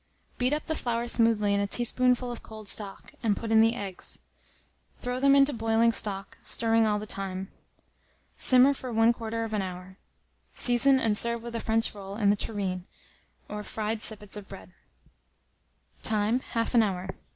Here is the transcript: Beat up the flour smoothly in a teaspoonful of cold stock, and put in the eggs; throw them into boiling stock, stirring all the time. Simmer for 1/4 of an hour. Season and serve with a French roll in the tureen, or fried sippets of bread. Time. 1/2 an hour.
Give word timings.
Beat 0.39 0.51
up 0.51 0.65
the 0.65 0.73
flour 0.75 1.07
smoothly 1.07 1.53
in 1.53 1.59
a 1.59 1.67
teaspoonful 1.67 2.31
of 2.31 2.41
cold 2.41 2.67
stock, 2.67 3.13
and 3.21 3.37
put 3.37 3.51
in 3.51 3.61
the 3.61 3.75
eggs; 3.75 4.17
throw 4.97 5.19
them 5.19 5.35
into 5.35 5.53
boiling 5.53 5.91
stock, 5.91 6.39
stirring 6.41 6.87
all 6.87 6.97
the 6.97 7.05
time. 7.05 7.51
Simmer 8.35 8.73
for 8.73 8.91
1/4 8.91 9.45
of 9.45 9.53
an 9.53 9.61
hour. 9.61 9.99
Season 10.55 10.99
and 10.99 11.15
serve 11.15 11.43
with 11.43 11.55
a 11.55 11.59
French 11.59 11.93
roll 11.93 12.15
in 12.15 12.31
the 12.31 12.35
tureen, 12.35 12.87
or 13.47 13.61
fried 13.61 14.01
sippets 14.01 14.35
of 14.35 14.47
bread. 14.47 14.71
Time. 16.01 16.39
1/2 16.39 16.73
an 16.73 16.81
hour. 16.81 17.09